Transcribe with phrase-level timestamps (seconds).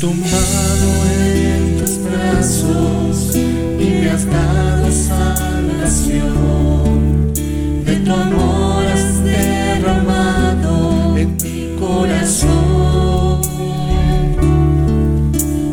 [0.00, 6.26] tomado en tus brazos y me has dado salvación.
[7.84, 13.40] De tu amor has derramado en mi corazón.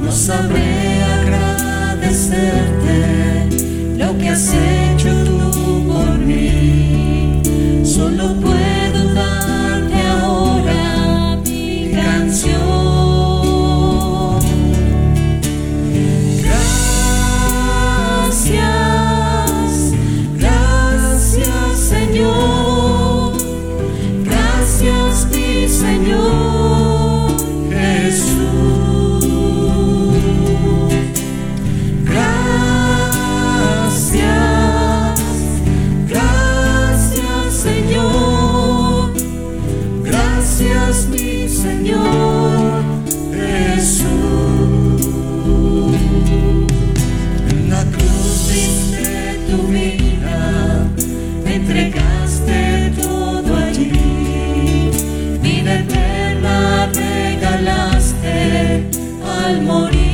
[0.00, 3.48] No sabré agradecerte
[3.98, 7.42] lo que has hecho tú por mí.
[7.84, 8.33] Solo
[40.56, 42.82] gracias mi Señor
[43.32, 44.06] Jesús.
[47.50, 50.86] En la cruz diste tu vida,
[51.44, 54.90] entregaste todo allí.
[55.42, 58.84] Vida eterna regalaste
[59.42, 60.13] al morir.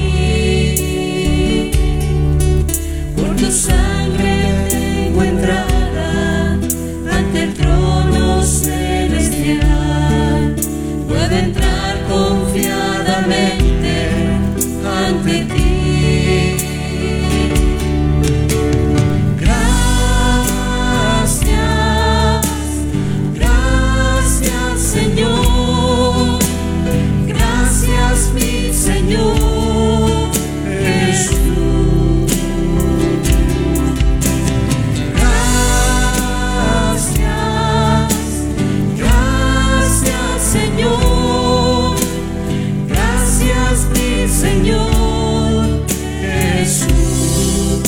[42.88, 45.84] Gracias mi Señor
[46.20, 47.82] Jesús.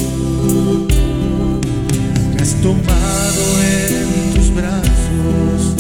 [2.35, 5.75] Me has tomado en tus brazos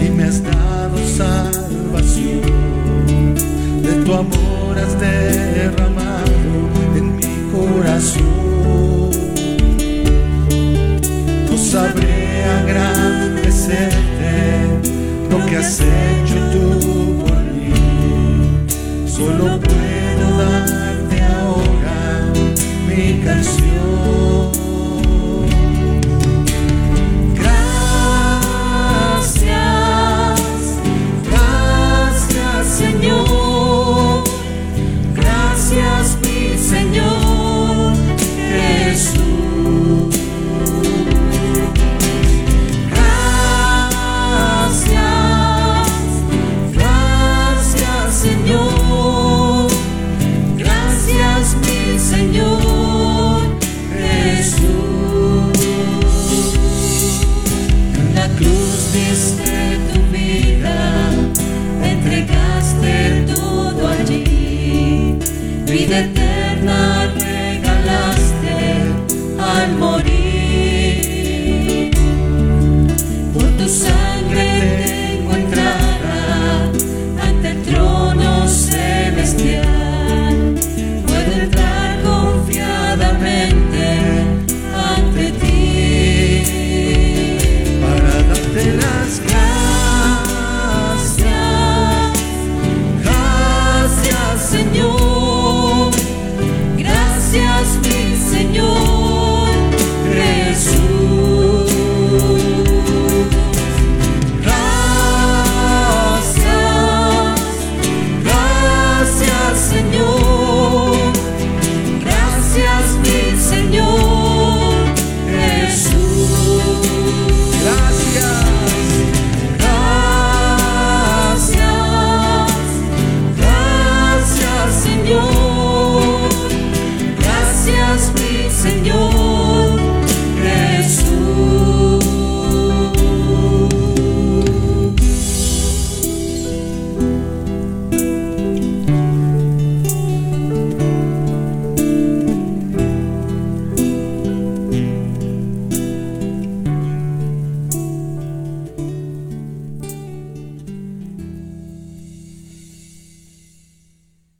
[0.00, 2.42] y me has dado salvación.
[3.82, 5.27] De tu amor has derramado
[15.48, 17.72] que has hecho tú por mí.
[19.06, 22.32] Solo puedo darte ahora
[22.86, 23.77] mi canción.
[65.70, 68.56] vida eterna regalaste
[69.38, 70.17] al morir.